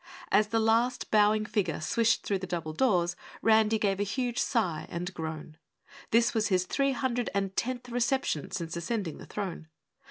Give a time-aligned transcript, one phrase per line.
[0.31, 4.87] As the last bowing figure swished through the double doors, Randy gave a huge sigh
[4.89, 5.57] and groan.
[6.09, 9.67] This was his three hundred and tenth reception since ascending the throne.